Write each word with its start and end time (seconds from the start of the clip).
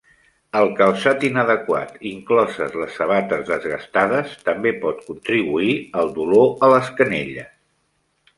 El 0.59 0.69
calçat 0.77 1.25
inadequat, 1.27 1.99
incloses 2.11 2.73
les 2.83 2.95
sabates 3.01 3.43
desgastades, 3.51 4.33
també 4.49 4.73
pot 4.87 5.05
contribuir 5.11 5.77
al 6.03 6.11
dolor 6.17 6.51
a 6.67 6.73
les 6.75 6.91
canelles. 7.03 7.55